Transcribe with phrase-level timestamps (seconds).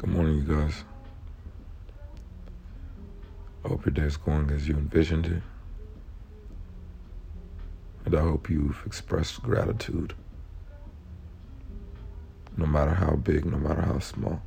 [0.00, 0.82] Good morning, you guys.
[3.62, 5.42] I hope your day is going as you envisioned it.
[8.06, 10.14] And I hope you've expressed gratitude,
[12.56, 14.40] no matter how big, no matter how small.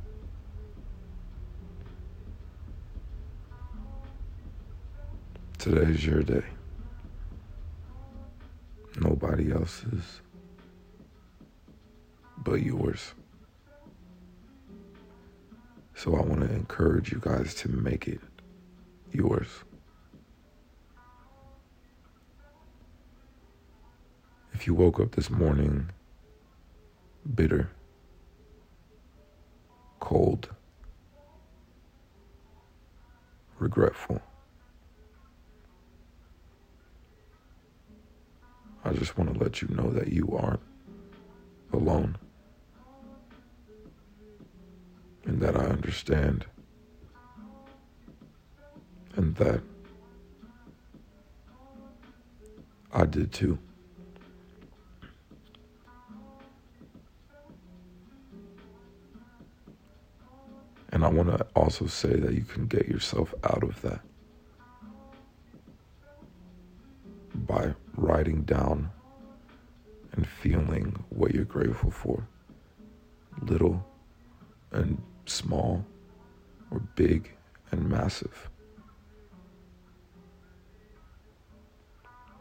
[5.58, 6.42] Today is your day.
[9.00, 10.20] Nobody else's
[12.38, 13.14] but yours.
[16.04, 18.20] So I want to encourage you guys to make it
[19.10, 19.46] yours.
[24.52, 25.88] If you woke up this morning
[27.34, 27.70] bitter,
[30.00, 30.50] cold,
[33.58, 34.20] regretful,
[38.84, 40.60] I just want to let you know that you aren't
[41.72, 42.18] alone.
[45.34, 46.44] And that I understand.
[49.16, 49.62] And that
[52.92, 53.58] I did too.
[60.92, 64.02] And I want to also say that you can get yourself out of that
[67.34, 68.88] by writing down
[70.12, 72.24] and feeling what you're grateful for.
[73.42, 73.84] Little
[74.70, 75.84] and small,
[76.70, 77.30] or big
[77.70, 78.50] and massive.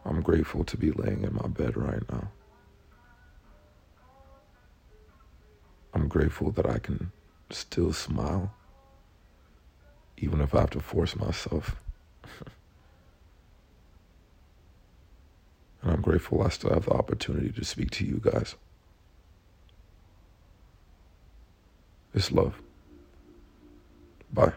[0.05, 2.29] I'm grateful to be laying in my bed right now.
[5.93, 7.11] I'm grateful that I can
[7.51, 8.53] still smile,
[10.17, 11.75] even if I have to force myself.
[15.81, 18.55] and I'm grateful I still have the opportunity to speak to you guys.
[22.13, 22.55] It's love.
[24.33, 24.53] Bye.